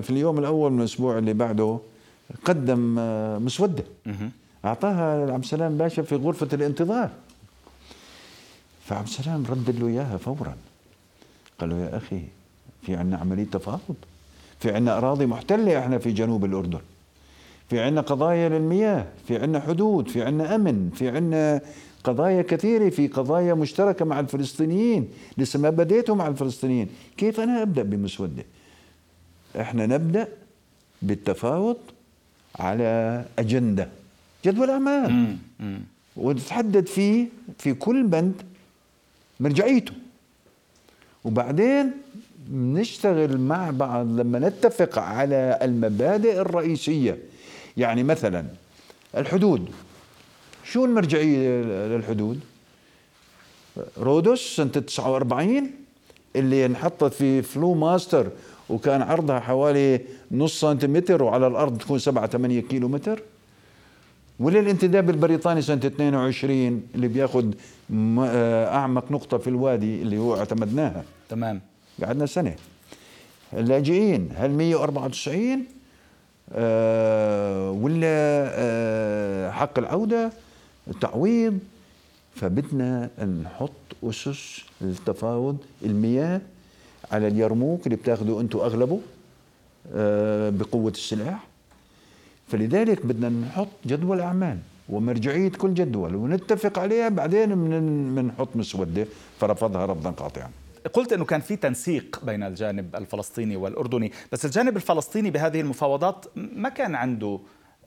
في 0.00 0.10
اليوم 0.10 0.38
الأول 0.38 0.72
من 0.72 0.78
الأسبوع 0.80 1.18
اللي 1.18 1.32
بعده 1.32 1.78
قدم 2.44 2.96
آه، 2.98 3.38
مسودة. 3.38 3.84
أعطاها 4.64 5.32
عبد 5.32 5.42
السلام 5.42 5.76
باشا 5.76 6.02
في 6.02 6.16
غرفة 6.16 6.48
الانتظار. 6.52 7.10
فعبد 8.92 9.06
السلام 9.06 9.44
رد 9.48 9.70
له 9.70 9.86
إياها 9.86 10.16
فورا. 10.16 10.56
قال 11.58 11.70
له 11.70 11.76
يا 11.76 11.96
أخي 11.96 12.20
في 12.82 12.96
عنا 12.96 13.16
عملية 13.16 13.44
تفاوض. 13.44 13.96
في 14.60 14.70
عنا 14.70 14.98
أراضي 14.98 15.26
محتلة 15.26 15.78
إحنا 15.78 15.98
في 15.98 16.12
جنوب 16.12 16.44
الأردن. 16.44 16.80
في 17.70 17.80
عنا 17.80 18.00
قضايا 18.00 18.48
للمياه 18.48 19.06
في 19.28 19.36
عنا 19.38 19.60
حدود 19.60 20.08
في 20.08 20.22
عنا 20.22 20.54
أمن 20.54 20.90
في 20.94 21.08
عنا 21.08 21.60
قضايا 22.04 22.42
كثيرة 22.42 22.88
في 22.88 23.08
قضايا 23.08 23.54
مشتركة 23.54 24.04
مع 24.04 24.20
الفلسطينيين. 24.20 25.08
لسه 25.38 25.58
ما 25.58 25.70
بديته 25.70 26.14
مع 26.14 26.26
الفلسطينيين. 26.26 26.88
كيف 27.16 27.40
أنا 27.40 27.62
أبدأ 27.62 27.82
بمسودة؟ 27.82 28.44
إحنا 29.60 29.86
نبدأ 29.86 30.28
بالتفاوض 31.02 31.76
على 32.58 33.24
أجندة 33.38 33.88
جدول 34.44 34.70
أعمال. 34.70 35.36
ونتحدد 36.16 36.86
فيه 36.86 37.26
في 37.58 37.74
كل 37.74 38.06
بند 38.06 38.32
مرجعيته. 39.42 39.92
وبعدين 41.24 41.90
نشتغل 42.52 43.38
مع 43.38 43.70
بعض 43.70 44.06
لما 44.06 44.38
نتفق 44.38 44.98
على 44.98 45.58
المبادئ 45.62 46.40
الرئيسية. 46.40 47.18
يعني 47.76 48.02
مثلا 48.02 48.44
الحدود. 49.16 49.68
شو 50.64 50.84
المرجعية 50.84 51.62
للحدود؟ 51.62 52.40
رودوس 53.98 54.56
سنة 54.56 54.68
49 54.68 55.70
اللي 56.36 56.66
انحطت 56.66 57.12
في 57.12 57.42
فلو 57.42 57.74
ماستر 57.74 58.30
وكان 58.68 59.02
عرضها 59.02 59.40
حوالي 59.40 60.00
نص 60.30 60.60
سنتيمتر 60.60 61.22
وعلى 61.22 61.46
الأرض 61.46 61.78
تكون 61.78 61.98
7 61.98 62.26
8 62.26 62.60
كيلو 62.60 62.88
متر 62.88 63.22
ولا 64.40 64.60
الانتداب 64.60 65.10
البريطاني 65.10 65.62
سنة 65.62 65.80
22 65.86 66.82
اللي 66.94 67.08
بياخد 67.08 67.54
آه، 68.20 68.74
أعمق 68.76 69.12
نقطة 69.12 69.38
في 69.38 69.48
الوادي 69.50 70.02
اللي 70.02 70.18
هو 70.18 70.36
اعتمدناها. 70.36 71.04
تمام. 71.28 71.60
قعدنا 72.04 72.26
سنة. 72.26 72.54
اللاجئين 73.52 74.28
هل 74.36 74.50
194 74.50 75.64
آه 76.52 77.70
ولا 77.70 78.06
آه 78.54 79.50
حق 79.50 79.78
العودة؟ 79.78 80.32
التعويض. 80.88 81.58
فبدنا 82.34 83.10
نحط 83.42 83.70
أسس 84.04 84.60
للتفاوض 84.80 85.56
المياه 85.84 86.40
على 87.12 87.28
اليرموك 87.28 87.86
اللي 87.86 87.96
بتاخذوا 87.96 88.40
أنتم 88.40 88.58
أغلبه 88.58 89.00
آه 89.94 90.50
بقوة 90.50 90.90
السلاح. 90.90 91.46
فلذلك 92.52 93.06
بدنا 93.06 93.28
نحط 93.28 93.68
جدول 93.86 94.20
أعمال 94.20 94.58
ومرجعية 94.88 95.48
كل 95.48 95.74
جدول 95.74 96.14
ونتفق 96.14 96.78
عليها 96.78 97.08
بعدين 97.08 97.54
بنحط 98.14 98.56
مسودة 98.56 99.06
فرفضها 99.40 99.86
رفضا 99.86 100.10
قاطعا. 100.10 100.50
قلت 100.92 101.12
إنه 101.12 101.24
كان 101.24 101.40
في 101.40 101.56
تنسيق 101.56 102.20
بين 102.24 102.42
الجانب 102.42 102.96
الفلسطيني 102.96 103.56
والأردني 103.56 104.12
بس 104.32 104.44
الجانب 104.44 104.76
الفلسطيني 104.76 105.30
بهذه 105.30 105.60
المفاوضات 105.60 106.24
ما 106.36 106.68
كان 106.68 106.94
عنده 106.94 107.40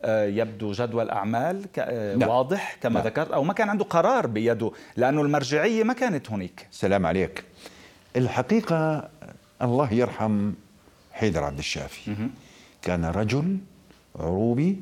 آه، 0.04 0.26
يبدو 0.26 0.72
جدول 0.72 1.10
أعمال 1.10 1.66
آه، 1.78 2.16
لا. 2.16 2.28
واضح 2.28 2.78
كما 2.82 3.00
لا. 3.00 3.06
ذكرت 3.06 3.32
أو 3.32 3.44
ما 3.44 3.54
كان 3.54 3.70
عنده 3.70 3.86
قرار 3.86 4.28
بيده 4.28 4.72
لأنه 4.98 5.22
المرجعية 5.22 5.84
ما 5.84 5.94
كانت 5.94 6.32
هناك. 6.32 6.68
سلام 6.72 7.06
عليك. 7.06 7.44
الحقيقة 8.16 9.10
الله 9.62 9.94
يرحم 9.94 10.52
حيدر 11.12 11.44
عبد 11.44 11.58
الشافي. 11.58 12.16
كان 12.82 13.06
رجل 13.06 13.58
عروبي 14.20 14.78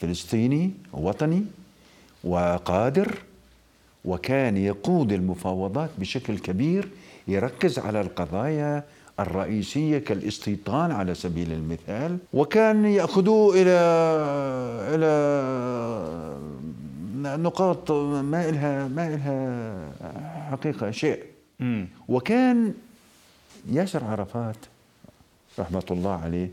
فلسطيني 0.00 0.70
وطني 0.92 1.44
وقادر 2.24 3.18
وكان 4.04 4.56
يقود 4.56 5.12
المفاوضات 5.12 5.90
بشكل 5.98 6.38
كبير 6.38 6.88
يركز 7.28 7.78
على 7.78 8.00
القضايا 8.00 8.84
الرئيسية 9.20 9.98
كالاستيطان 9.98 10.90
على 10.90 11.14
سبيل 11.14 11.52
المثال 11.52 12.18
وكان 12.32 12.84
يأخذوه 12.84 13.54
إلى 13.54 13.78
إلى 14.94 15.12
نقاط 17.42 17.90
ما 17.90 18.48
إلها 18.48 18.88
ما 18.88 19.14
إلها 19.14 20.50
حقيقة 20.50 20.90
شيء. 20.90 21.22
وكان 22.08 22.74
ياسر 23.72 24.04
عرفات 24.04 24.56
رحمة 25.58 25.84
الله 25.90 26.12
عليه 26.12 26.50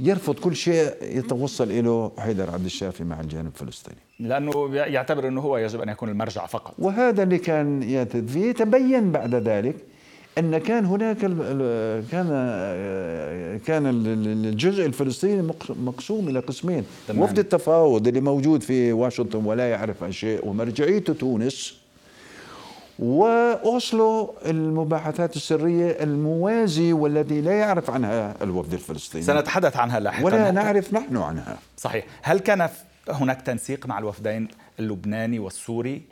يرفض 0.00 0.34
كل 0.34 0.56
شيء 0.56 0.94
يتوصل 1.02 1.70
إليه 1.70 2.10
حيدر 2.18 2.50
عبد 2.50 2.64
الشافي 2.64 3.04
مع 3.04 3.20
الجانب 3.20 3.46
الفلسطيني. 3.46 3.98
لأنه 4.20 4.74
يعتبر 4.74 5.28
أنه 5.28 5.40
هو 5.40 5.58
يجب 5.58 5.80
أن 5.80 5.88
يكون 5.88 6.08
المرجع 6.08 6.46
فقط. 6.46 6.74
وهذا 6.78 7.22
اللي 7.22 7.38
كان 7.38 7.82
يعتد 7.82 8.28
فيه 8.28 8.52
تبين 8.52 9.12
بعد 9.12 9.34
ذلك 9.34 9.76
أن 10.38 10.58
كان 10.58 10.84
هناك 10.84 11.18
كان 12.10 12.28
كان 13.66 13.86
الجزء 13.86 14.86
الفلسطيني 14.86 15.52
مقسوم 15.68 16.28
إلى 16.28 16.38
قسمين. 16.38 16.84
تمام. 17.08 17.22
وفد 17.22 17.38
التفاوض 17.38 18.08
اللي 18.08 18.20
موجود 18.20 18.62
في 18.62 18.92
واشنطن 18.92 19.44
ولا 19.44 19.70
يعرف 19.70 20.04
شيء 20.10 20.48
ومرجعيته 20.48 21.12
تونس 21.12 21.83
وأوسلو 22.98 24.34
المباحثات 24.46 25.36
السرية 25.36 25.90
الموازي 25.90 26.92
والذي 26.92 27.40
لا 27.40 27.52
يعرف 27.52 27.90
عنها 27.90 28.34
الوفد 28.42 28.72
الفلسطيني. 28.72 29.24
سنتحدث 29.24 29.76
عنها 29.76 30.00
لاحقا. 30.00 30.24
ولا 30.24 30.50
نعرف 30.50 30.94
نحن 30.94 31.16
عنها. 31.16 31.58
صحيح. 31.76 32.04
هل 32.22 32.38
كان 32.38 32.68
هناك 33.08 33.42
تنسيق 33.42 33.86
مع 33.86 33.98
الوفدين 33.98 34.48
اللبناني 34.78 35.38
والسوري؟ 35.38 36.02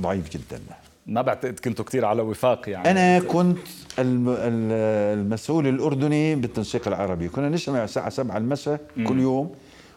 ضعيف 0.00 0.30
جدا. 0.30 0.60
ما 1.06 1.22
بعتقد 1.22 1.60
كنتوا 1.60 1.84
كثير 1.84 2.04
على 2.04 2.22
وفاق 2.22 2.68
يعني. 2.68 2.90
أنا 2.90 3.18
كنت 3.18 3.58
المسؤول 3.98 5.66
الأردني 5.66 6.34
بالتنسيق 6.34 6.88
العربي. 6.88 7.28
كنا 7.28 7.48
نسمع 7.48 7.84
الساعة 7.84 8.08
7 8.08 8.36
المساء 8.36 8.80
كل 9.06 9.20
يوم 9.20 9.54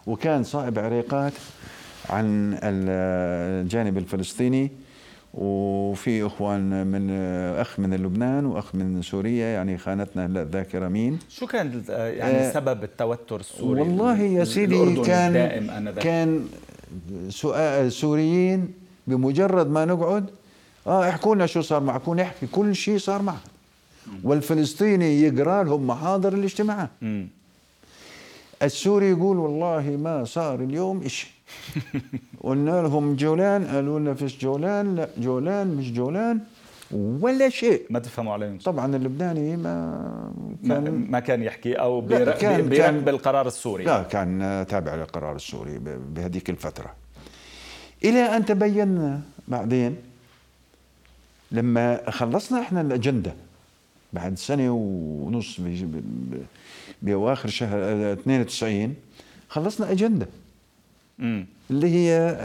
وكان 0.08 0.44
صائب 0.44 0.80
عريقات 0.80 1.34
عن 2.10 2.60
الجانب 2.64 3.98
الفلسطيني. 3.98 4.72
وفي 5.36 6.26
إخوان 6.26 6.88
من 6.88 7.12
أخ 7.60 7.80
من 7.80 7.94
لبنان 7.94 8.46
وأخ 8.46 8.76
من 8.76 9.02
سوريا 9.02 9.46
يعني 9.46 9.78
خانتنا 9.78 10.26
هلا 10.26 10.42
الذاكرة 10.42 10.88
مين؟ 10.88 11.20
شو 11.30 11.48
كان 11.48 11.84
يعني 11.90 12.38
آه 12.38 12.54
سبب 12.54 12.84
التوتر 12.84 13.40
السوري 13.40 13.82
والله 13.82 14.22
يا 14.22 14.44
سيدي 14.44 15.02
كان 15.04 15.68
كان 16.02 16.46
سوريين 17.90 18.74
بمجرد 19.08 19.70
ما 19.70 19.86
نقعد 19.86 20.26
آه 20.88 21.10
احكوا 21.10 21.36
لنا 21.36 21.46
شو 21.46 21.62
صار 21.62 21.84
معكم 21.84 22.20
نحكي 22.20 22.48
كل 22.48 22.76
شيء 22.76 22.98
صار 22.98 23.22
معنا 23.22 23.40
والفلسطيني 24.24 25.22
يقرأ 25.22 25.64
لهم 25.64 25.88
محاضر 25.88 26.34
الاجتماعات 26.34 26.90
السوري 28.64 29.10
يقول 29.10 29.38
والله 29.38 29.98
ما 30.00 30.24
صار 30.24 30.60
اليوم 30.60 31.08
شيء 31.08 31.30
قلنا 32.44 32.82
لهم 32.82 33.16
جولان 33.16 33.66
قالوا 33.66 34.00
لنا 34.00 34.14
فيش 34.14 34.38
جولان 34.38 34.96
لا 34.96 35.10
جولان 35.18 35.68
مش 35.68 35.92
جولان 35.92 36.40
ولا 36.92 37.50
شيء. 37.50 37.82
ما 37.90 38.00
تفهموا 38.00 38.34
عليهم. 38.34 38.58
طبعا 38.58 38.96
اللبناني 38.96 39.58
ما 39.58 40.32
كان 40.68 41.08
ما 41.10 41.20
كان 41.20 41.44
يحكي 41.44 41.74
أو 41.74 42.02
بيراقب 42.02 43.10
القرار 43.10 43.48
السوري. 43.48 43.84
لا 43.84 44.04
كان 44.04 44.66
تابع 44.70 44.96
للقرار 44.96 45.36
السوري 45.36 45.80
بهذيك 46.14 46.50
الفترة. 46.50 46.94
إلى 48.04 48.20
أن 48.20 48.46
تبين 48.46 49.22
بعدين 49.48 49.96
لما 51.52 52.10
خلصنا 52.10 52.62
إحنا 52.62 52.82
الأجندة 52.82 53.34
بعد 54.14 54.38
سنة 54.38 54.72
ونص 54.72 55.60
بأواخر 57.02 57.50
شهر 57.50 57.78
92 58.14 58.96
خلصنا 59.50 59.92
أجندة. 59.92 60.28
مم. 61.20 61.46
اللي 61.72 61.90
هي 61.90 62.38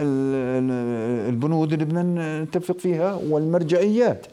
البنود 1.28 1.72
اللي 1.72 1.84
بدنا 1.84 2.42
نتفق 2.42 2.78
فيها 2.78 3.14
والمرجعيات. 3.14 4.26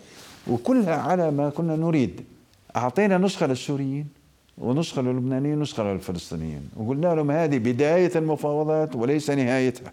وكلها 0.47 0.95
على 0.95 1.31
ما 1.31 1.49
كنا 1.49 1.75
نريد. 1.75 2.21
أعطينا 2.75 3.17
نسخة 3.17 3.47
للسوريين 3.47 4.07
ونسخة 4.57 5.01
للبنانيين 5.01 5.57
ونسخة 5.57 5.83
للفلسطينيين. 5.83 6.69
وقلنا 6.77 7.15
لهم 7.15 7.31
هذه 7.31 7.57
بداية 7.57 8.11
المفاوضات 8.15 8.95
وليس 8.95 9.29
نهايتها. 9.29 9.91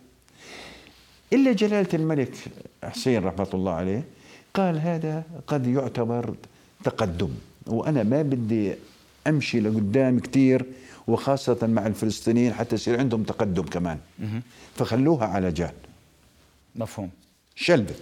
إلا 1.32 1.52
جلالة 1.52 1.88
الملك 1.94 2.34
حسين 2.84 3.24
رحمة 3.24 3.48
الله 3.54 3.72
عليه 3.72 4.04
قال 4.54 4.78
هذا 4.78 5.22
قد 5.46 5.66
يعتبر 5.66 6.34
تقدم. 6.84 7.30
وأنا 7.66 8.02
ما 8.02 8.22
بدي 8.22 8.74
أمشي 9.26 9.60
لقدام 9.60 10.18
كثير 10.18 10.66
وخاصة 11.06 11.66
مع 11.66 11.86
الفلسطينيين 11.86 12.52
حتى 12.52 12.74
يصير 12.74 12.98
عندهم 12.98 13.22
تقدم 13.22 13.62
كمان. 13.62 13.98
فخلوها 14.74 15.26
على 15.26 15.52
جال 15.52 15.72
مفهوم. 16.76 17.10
شلبت. 17.54 18.00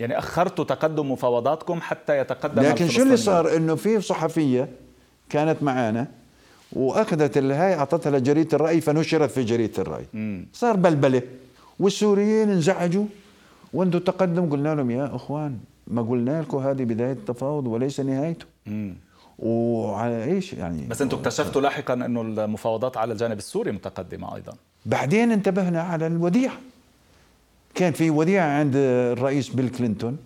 يعني 0.00 0.18
أخرتوا 0.18 0.64
تقدم 0.64 1.12
مفاوضاتكم 1.12 1.80
حتى 1.80 2.18
يتقدم 2.18 2.62
لكن 2.62 2.88
شو 2.88 3.02
اللي 3.02 3.16
صار؟ 3.16 3.56
إنه 3.56 3.74
في 3.74 4.00
صحفية 4.00 4.68
كانت 5.30 5.62
معانا 5.62 6.06
وأخذت 6.72 7.38
الهاي 7.38 7.74
أعطتها 7.74 8.18
لجريدة 8.18 8.56
الرأي 8.56 8.80
فنشرت 8.80 9.30
في 9.30 9.44
جريدة 9.44 9.82
الرأي. 9.82 10.06
مم. 10.14 10.46
صار 10.52 10.76
بلبلة. 10.76 11.22
والسوريين 11.78 12.50
انزعجوا 12.50 13.04
وأنتم 13.72 13.98
تقدم 13.98 14.50
قلنا 14.50 14.74
لهم 14.74 14.90
يا 14.90 15.16
إخوان 15.16 15.58
ما 15.86 16.02
قلنا 16.02 16.42
لكم 16.42 16.58
هذه 16.58 16.84
بداية 16.84 17.12
التفاوض 17.12 17.66
وليس 17.66 18.00
نهايته. 18.00 18.46
وعلى 19.38 20.24
إيش 20.24 20.52
يعني. 20.52 20.86
بس 20.86 21.02
أنتم 21.02 21.16
اكتشفتوا 21.16 21.60
لاحقا 21.60 21.94
إنه 21.94 22.20
المفاوضات 22.20 22.96
على 22.96 23.12
الجانب 23.12 23.38
السوري 23.38 23.72
متقدمة 23.72 24.36
أيضا. 24.36 24.52
بعدين 24.86 25.32
انتبهنا 25.32 25.82
على 25.82 26.06
الوديعه 26.06 26.58
كان 27.74 27.92
في 27.92 28.10
وديعه 28.10 28.58
عند 28.58 28.72
الرئيس 28.76 29.48
بيل 29.48 29.68
كلينتون 29.68 30.16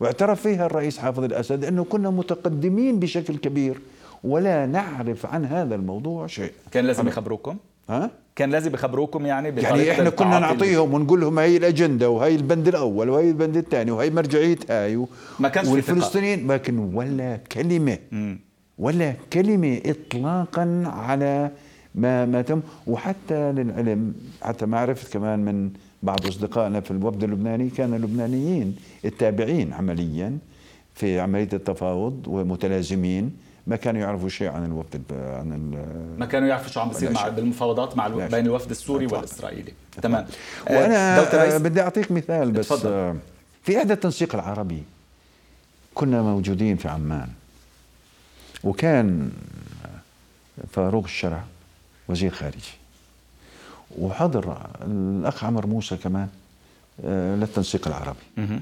واعترف 0.00 0.42
فيها 0.42 0.66
الرئيس 0.66 0.98
حافظ 0.98 1.24
الأسد 1.24 1.64
إنه 1.64 1.84
كنا 1.84 2.10
متقدمين 2.10 2.98
بشكل 2.98 3.36
كبير 3.36 3.80
ولا 4.24 4.66
نعرف 4.66 5.26
عن 5.26 5.44
هذا 5.44 5.74
الموضوع 5.74 6.26
شيء. 6.26 6.52
كان 6.70 6.84
لازم 6.84 7.08
يخبروكم؟ 7.08 7.56
ها؟ 7.88 8.10
كان 8.36 8.50
لازم 8.50 8.74
يخبروكم 8.74 9.26
يعني 9.26 9.60
يعني 9.60 9.92
إحنا 9.92 10.10
كنا 10.10 10.38
نعطيهم 10.38 10.94
ونقول 10.94 11.20
لهم 11.20 11.38
هي 11.38 11.56
الأجندة 11.56 12.10
وهي 12.10 12.34
البند 12.34 12.68
الأول 12.68 13.08
وهي 13.08 13.28
البند 13.28 13.56
الثاني 13.56 13.90
وهي 13.90 14.10
مرجعية 14.10 14.58
هاي 14.70 14.96
و... 14.96 15.08
ما 15.38 15.48
كانش 15.48 15.68
والفلسطينيين 15.68 16.46
ما 16.46 16.56
كان 16.56 16.78
ولا 16.78 17.36
كلمة. 17.36 17.98
م. 18.12 18.36
ولا 18.82 19.14
كلمة 19.32 19.80
اطلاقا 19.86 20.82
على 20.86 21.50
ما 21.94 22.26
ما 22.26 22.42
تم. 22.42 22.60
وحتى 22.86 23.52
للعلم 23.52 24.14
حتى 24.42 24.66
ما 24.66 24.78
عرفت 24.80 25.12
كمان 25.12 25.38
من 25.38 25.70
بعض 26.02 26.26
أصدقائنا 26.26 26.80
في 26.80 26.90
الوفد 26.90 27.24
اللبناني 27.24 27.70
كانوا 27.70 27.96
اللبنانيين 27.96 28.76
التابعين 29.04 29.72
عمليا 29.72 30.38
في 30.94 31.20
عملية 31.20 31.48
التفاوض 31.52 32.24
ومتلازمين 32.26 33.36
ما 33.66 33.76
كانوا 33.76 34.00
يعرفوا 34.00 34.28
شيء 34.28 34.48
عن 34.48 34.64
الوفد 34.64 35.02
عن 35.12 35.74
ما 36.18 36.26
كانوا 36.26 36.48
يعرفوا 36.48 36.70
شو 36.70 36.80
عم 36.80 36.88
بيصير 36.88 37.12
مع 37.12 37.28
بالمفاوضات 37.28 37.96
مع 37.96 38.08
بين 38.08 38.46
الوفد 38.46 38.70
السوري 38.70 39.06
والإسرائيلي. 39.06 39.72
تمام. 40.02 40.26
وأنا 40.70 41.18
آه 41.54 41.58
بدي 41.58 41.80
أعطيك 41.80 42.12
مثال 42.12 42.52
بس 42.52 42.68
تفضل. 42.68 42.90
آه 42.90 43.16
في 43.62 43.78
إحدى 43.78 43.92
التنسيق 43.92 44.34
العربي 44.34 44.82
كنا 45.94 46.22
موجودين 46.22 46.76
في 46.76 46.88
عمان. 46.88 47.28
وكان 48.64 49.30
فاروق 50.72 51.04
الشرع 51.04 51.44
وزير 52.08 52.30
خارجي. 52.30 52.72
وحضر 53.98 54.70
الأخ 54.86 55.44
عمر 55.44 55.66
موسى 55.66 55.96
كمان 55.96 56.28
آه 57.04 57.36
للتنسيق 57.36 57.88
العربي. 57.88 58.60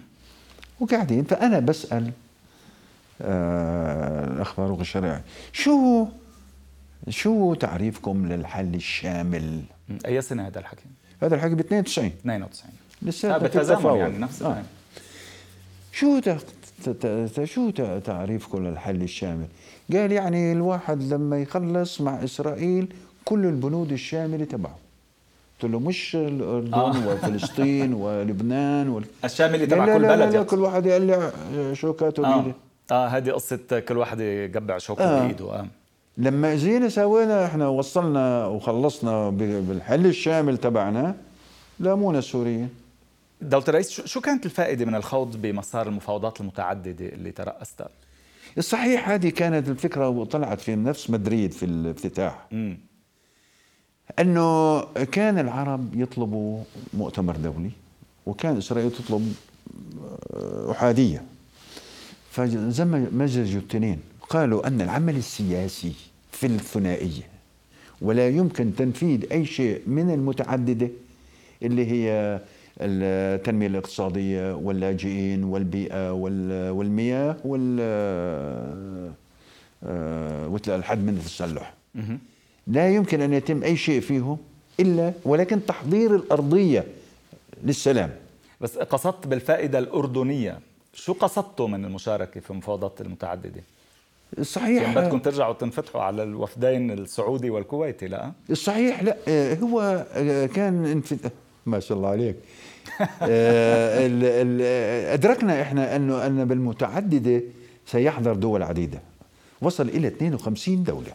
وقاعدين 0.81 1.25
فأنا 1.25 1.59
بسأل 1.59 2.13
آه، 3.23 4.25
الاخبار 4.25 4.81
الشرعي 4.81 5.21
شو 5.53 6.07
شو 7.09 7.55
تعريفكم 7.55 8.27
للحل 8.33 8.75
الشامل؟ 8.75 9.63
أي 10.07 10.23
سنة 10.23 10.47
هذا 10.47 10.59
الحكي 10.59 10.85
هذا 11.23 11.35
الحكي 11.35 11.55
ب 11.55 11.61
92 11.61 12.07
92 12.07 12.73
لسه 13.03 13.39
بتزامن 13.39 13.97
يعني 13.97 14.19
نفس 14.19 14.43
آه. 14.43 14.63
شو 15.93 16.21
شو 17.45 17.71
تعريفكم 18.01 18.67
للحل 18.67 19.03
الشامل؟ 19.03 19.47
قال 19.93 20.13
يعني 20.13 20.53
الواحد 20.53 21.03
لما 21.03 21.43
يخلص 21.43 22.01
مع 22.01 22.25
إسرائيل 22.25 22.95
كل 23.25 23.47
البنود 23.47 23.93
الشاملة 23.93 24.45
تبعه 24.45 24.79
قلت 25.63 25.73
له 25.73 25.79
مش 25.79 26.17
الأردن 26.17 26.75
آه. 26.75 27.09
وفلسطين 27.09 27.95
ولبنان 27.95 28.89
وال... 28.89 29.05
الشاملة 29.25 29.65
تبع 29.65 29.85
كل 29.85 30.03
بلد 30.03 30.21
لا 30.21 30.31
لا 30.31 30.43
كل 30.43 30.59
واحد 30.59 30.87
يقلع 30.87 31.31
شوكاته 31.73 32.27
آه. 32.27 32.41
بيده 32.41 32.55
آه 32.91 33.07
هذه 33.07 33.31
قصة 33.31 33.81
كل 33.89 33.97
واحد 33.97 34.21
يقبع 34.21 34.79
شوكة 34.79 35.05
آه. 35.05 35.23
بإيده 35.23 35.45
آه 35.45 35.67
لما 36.19 36.55
جينا 36.55 36.89
سوينا 36.89 37.47
إحنا 37.47 37.69
وصلنا 37.69 38.47
وخلصنا 38.47 39.31
بالحل 39.31 40.07
الشامل 40.07 40.59
تبعنا 40.59 41.15
لامونا 41.81 42.19
السوريين 42.19 42.69
دكتور 43.41 43.75
رئيس 43.75 43.91
شو 43.91 44.21
كانت 44.21 44.47
الفائدة 44.47 44.85
من 44.85 44.95
الخوض 44.95 45.37
بمسار 45.37 45.89
المفاوضات 45.89 46.41
المتعددة 46.41 47.07
اللي 47.07 47.31
ترأستها؟ 47.31 47.89
الصحيح 48.59 49.09
هذه 49.11 49.29
كانت 49.29 49.69
الفكرة 49.69 50.09
وطلعت 50.09 50.61
في 50.61 50.77
نفس 50.77 51.11
مدريد 51.11 51.53
في 51.53 51.63
الافتتاح 51.67 52.47
م. 52.53 52.75
أنه 54.19 54.81
كان 55.05 55.39
العرب 55.39 56.01
يطلبوا 56.01 56.63
مؤتمر 56.95 57.37
دولي 57.37 57.71
وكان 58.27 58.57
إسرائيل 58.57 58.91
تطلب 58.91 59.35
آه، 60.35 60.71
أحادية 60.71 61.23
فمزجوا 62.31 63.61
الاثنين 63.61 63.99
قالوا 64.21 64.67
أن 64.67 64.81
العمل 64.81 65.17
السياسي 65.17 65.93
في 66.33 66.47
الثنائية 66.47 67.23
ولا 68.01 68.29
يمكن 68.29 68.75
تنفيذ 68.77 69.33
أي 69.33 69.47
شيء 69.47 69.83
من 69.87 70.11
المتعددة 70.11 70.89
اللي 71.63 71.87
هي 71.87 72.41
التنمية 72.81 73.67
الاقتصادية 73.67 74.55
واللاجئين 74.55 75.45
والبيئة 75.45 76.13
والمياه 76.71 77.37
وال 77.45 77.81
آه، 79.85 80.61
الحد 80.69 80.99
من 80.99 81.15
التسلح. 81.15 81.75
لا 82.67 82.95
يمكن 82.95 83.21
أن 83.21 83.33
يتم 83.33 83.63
أي 83.63 83.77
شيء 83.77 84.01
فيهم 84.01 84.39
إلا 84.81 85.13
ولكن 85.25 85.67
تحضير 85.67 86.17
الأرضية 86.17 86.85
للسلام. 87.65 88.11
بس 88.61 88.79
قصدت 88.79 89.27
بالفائدة 89.27 89.79
الأردنية. 89.79 90.59
شو 90.95 91.13
قصدتوا 91.13 91.69
من 91.69 91.85
المشاركة 91.85 92.41
في 92.41 92.51
المفاوضات 92.51 93.01
المتعددة؟ 93.01 93.63
صحيح 94.43 94.83
يعني 94.83 94.95
بدكم 94.95 95.19
ترجعوا 95.19 95.55
تنفتحوا 95.55 96.03
على 96.03 96.23
الوفدين 96.23 96.91
السعودي 96.91 97.51
والكويتي 97.51 98.09
لا؟ 98.09 98.33
صحيح 98.53 99.03
لا 99.03 99.17
آه، 99.29 99.55
هو 99.55 100.07
آه، 100.15 100.47
كان 100.47 101.03
ما 101.67 101.81
شاء 101.81 101.99
الله 101.99 102.09
عليك. 102.09 102.37
أدركنا 105.15 105.63
إحنا 105.63 105.97
انه 105.97 106.27
أن 106.27 106.45
بالمتعددة 106.45 107.43
سيحضر 107.87 108.35
دول 108.35 108.63
عديدة. 108.63 109.01
وصل 109.63 109.89
إلى 109.89 110.09
52 110.09 110.85
دولة. 110.85 111.13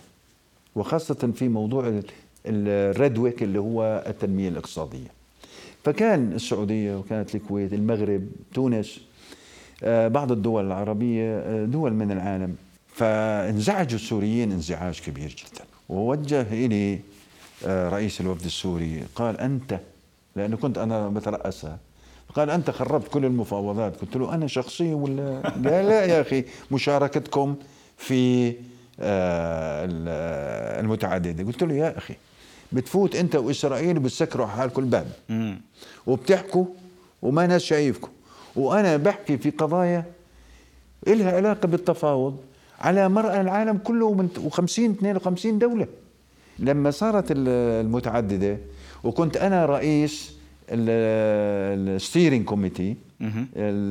وخاصة 0.75 1.31
في 1.35 1.47
موضوع 1.47 2.01
الريد 2.45 3.17
ويك 3.17 3.43
اللي 3.43 3.59
هو 3.59 4.03
التنمية 4.07 4.49
الاقتصادية. 4.49 5.07
فكان 5.83 6.33
السعودية 6.33 6.95
وكانت 6.95 7.35
الكويت 7.35 7.73
المغرب 7.73 8.27
تونس 8.53 8.99
آه، 9.83 10.07
بعض 10.07 10.31
الدول 10.31 10.65
العربية 10.65 11.39
آه، 11.39 11.65
دول 11.65 11.93
من 11.93 12.11
العالم. 12.11 12.55
فانزعج 12.93 13.93
السوريين 13.93 14.51
انزعاج 14.51 14.99
كبير 14.99 15.29
جدا. 15.29 15.65
ووجه 15.89 16.41
إلي 16.41 16.99
آه، 17.65 17.89
رئيس 17.89 18.21
الوفد 18.21 18.45
السوري 18.45 19.03
قال 19.15 19.39
أنت 19.39 19.79
لأنه 20.35 20.57
كنت 20.57 20.77
أنا 20.77 21.09
بترأسها. 21.09 21.77
قال 22.35 22.49
أنت 22.49 22.69
خربت 22.71 23.07
كل 23.07 23.25
المفاوضات. 23.25 24.01
قلت 24.01 24.15
له 24.15 24.33
أنا 24.33 24.47
شخصيا 24.47 24.95
ولا؟ 24.95 25.41
قال 25.65 25.85
لا 25.85 26.05
يا 26.05 26.21
أخي 26.21 26.45
مشاركتكم 26.71 27.55
في 27.97 28.53
آه، 28.99 29.87
المتعددة. 30.79 31.43
قلت 31.43 31.63
له 31.63 31.73
يا 31.73 31.97
أخي 31.97 32.15
بتفوت 32.71 33.15
أنت 33.15 33.35
وإسرائيل 33.35 33.99
بتسكروا 33.99 34.45
حالكم 34.45 34.83
الباب 34.83 35.07
وبتحكوا 36.07 36.65
وما 37.21 37.47
ناس 37.47 37.61
شايفكم. 37.61 38.09
وأنا 38.55 38.97
بحكي 38.97 39.37
في 39.37 39.49
قضايا 39.49 40.03
إلها 41.07 41.35
علاقة 41.35 41.67
بالتفاوض 41.67 42.37
على 42.79 43.09
مرأى 43.09 43.41
العالم 43.41 43.77
كله 43.77 44.13
من 44.13 44.29
و50 44.49 44.59
52 44.79 45.59
دولة. 45.59 45.87
لما 46.59 46.91
صارت 46.91 47.25
المتعددة 47.29 48.57
وكنت 49.03 49.37
أنا 49.37 49.65
رئيس 49.65 50.35
ال 50.69 50.89
steering 50.89 52.45
committee 52.45 52.95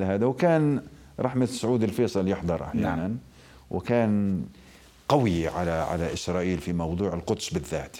هذا 0.02 0.26
وكان 0.26 0.82
رحمة 1.20 1.46
سعود 1.46 1.82
الفيصل 1.82 2.28
يحضر 2.28 2.62
أحيانا 2.64 2.96
نعم. 2.96 3.16
وكان 3.70 4.42
قوي 5.08 5.48
على 5.48 5.70
على 5.70 6.12
إسرائيل 6.12 6.58
في 6.58 6.72
موضوع 6.72 7.14
القدس 7.14 7.54
بالذات 7.54 7.96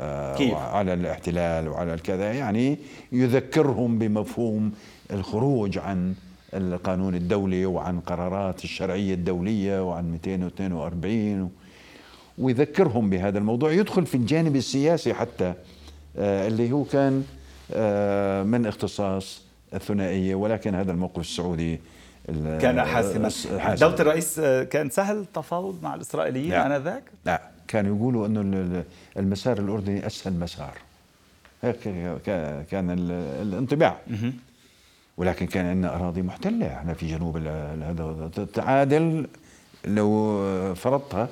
آه، 0.00 0.36
كيف؟ 0.36 0.52
وعلى 0.52 0.94
الاحتلال 0.94 1.68
وعلى 1.68 1.94
الكذا 1.94 2.32
يعني 2.32 2.78
يذكرهم 3.12 3.98
بمفهوم 3.98 4.72
الخروج 5.10 5.78
عن 5.78 6.14
القانون 6.54 7.14
الدولي 7.14 7.66
وعن 7.66 8.00
قرارات 8.00 8.64
الشرعية 8.64 9.14
الدولية 9.14 9.88
وعن 9.88 10.10
242 10.10 11.50
ويذكرهم 12.38 13.10
بهذا 13.10 13.38
الموضوع. 13.38 13.72
يدخل 13.72 14.06
في 14.06 14.14
الجانب 14.14 14.56
السياسي 14.56 15.14
حتى 15.14 15.54
آه، 16.18 16.48
اللي 16.48 16.72
هو 16.72 16.84
كان 16.84 17.24
آه، 17.72 18.42
من 18.42 18.66
اختصاص 18.66 19.42
الثنائية 19.74 20.34
ولكن 20.34 20.74
هذا 20.74 20.92
الموقف 20.92 21.20
السعودي 21.20 21.80
كان 22.60 22.82
حاسما. 22.82 23.30
دولة 23.74 24.00
الرئيس 24.00 24.38
آه، 24.38 24.64
كان 24.64 24.90
سهل 24.90 25.16
التفاوض 25.16 25.82
مع 25.82 25.94
الإسرائيليين 25.94 26.52
آنذاك؟ 26.52 27.02
لا 27.24 27.42
كانوا 27.68 27.96
يقولوا 27.96 28.26
أنه 28.26 28.84
المسار 29.16 29.58
الأردني 29.58 30.06
أسهل 30.06 30.32
مسار. 30.32 30.78
هيك 31.62 31.78
كان 32.70 32.96
الانطباع. 33.42 33.96
ولكن 35.16 35.46
كان 35.46 35.66
عندنا 35.66 35.94
أراضي 35.94 36.22
محتلة. 36.22 36.66
إحنا 36.66 36.94
في 36.94 37.06
جنوب 37.06 37.36
هذا 37.36 38.30
تعادل 38.54 39.26
لو 39.84 40.74
فرضتها. 40.74 41.28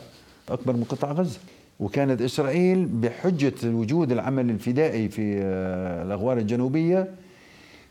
أكبر 0.50 0.72
من 0.72 0.84
قطاع 0.84 1.12
غزة. 1.12 1.38
وكانت 1.80 2.22
إسرائيل 2.22 2.84
بحجة 2.86 3.54
وجود 3.64 4.12
العمل 4.12 4.50
الفدائي 4.50 5.08
في 5.08 5.40
آه، 5.42 6.02
الأغوار 6.02 6.38
الجنوبية 6.38 7.08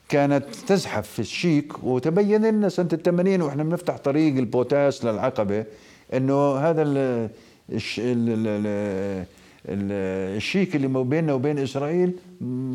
كانت 0.09 0.45
تزحف 0.67 1.07
في 1.07 1.19
الشيك. 1.19 1.83
وتبين 1.83 2.45
لنا 2.45 2.69
سنة 2.69 2.89
الثمانين 2.93 3.41
وإحنا 3.41 3.63
بنفتح 3.63 3.97
طريق 3.97 4.37
البوتاس 4.37 5.05
للعقبة 5.05 5.65
أنه 6.13 6.55
هذا 6.55 6.81
ال 6.81 7.29
الشيك 10.37 10.75
اللي 10.75 11.03
بيننا 11.03 11.33
وبين 11.33 11.59
إسرائيل 11.59 12.11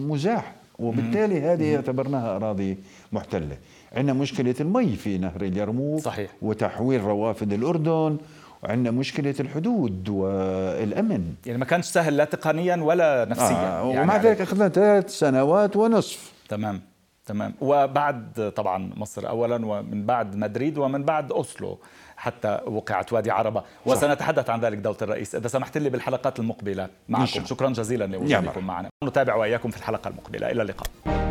مزاح. 0.06 0.54
وبالتالي 0.78 1.40
هذه 1.40 1.76
اعتبرناها 1.76 2.36
أراضي 2.36 2.76
محتلة. 3.12 3.56
عندنا 3.92 4.12
مشكلة 4.12 4.54
المي 4.60 4.96
في 4.96 5.18
نهر 5.18 5.42
اليرموك. 5.42 6.00
صحيح. 6.00 6.30
وتحويل 6.42 7.04
روافد 7.04 7.52
الأردن. 7.52 8.16
وعندنا 8.62 8.90
مشكلة 8.90 9.34
الحدود 9.40 10.08
والأمن. 10.08 11.34
يعني 11.46 11.58
ما 11.58 11.64
كانش 11.64 11.84
سهل 11.84 12.16
لا 12.16 12.24
تقنيا 12.24 12.76
ولا 12.76 13.24
نفسيا. 13.24 13.80
آه 13.80 13.86
يعني 13.86 14.00
ومع 14.00 14.16
ذلك 14.16 14.40
أخذنا 14.40 14.68
ثلاث 14.68 15.10
سنوات 15.10 15.76
ونصف. 15.76 16.32
تمام 16.48 16.80
تمام. 17.26 17.54
وبعد 17.60 18.52
طبعا 18.56 18.92
مصر 18.96 19.28
أولا 19.28 19.66
ومن 19.66 20.06
بعد 20.06 20.36
مدريد 20.36 20.78
ومن 20.78 21.02
بعد 21.04 21.32
أوسلو 21.32 21.78
حتى 22.16 22.60
وقعت 22.66 23.12
وادي 23.12 23.30
عربة. 23.30 23.62
وسنتحدث 23.86 24.50
عن 24.50 24.60
ذلك 24.60 24.78
دولة 24.78 24.96
الرئيس. 25.02 25.34
إذا 25.34 25.48
سمحت 25.48 25.78
لي 25.78 25.90
بالحلقات 25.90 26.38
المقبلة 26.38 26.88
معكم. 27.08 27.44
شكرا 27.44 27.68
جزيلا 27.68 28.04
لوجودكم 28.04 28.64
معنا. 28.64 28.88
نتابع 29.04 29.34
وإياكم 29.34 29.70
في 29.70 29.76
الحلقة 29.76 30.08
المقبلة. 30.08 30.50
إلى 30.50 30.62
اللقاء. 30.62 31.29